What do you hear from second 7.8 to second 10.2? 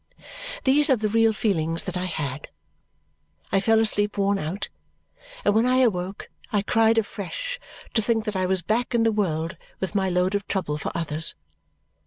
to think that I was back in the world with my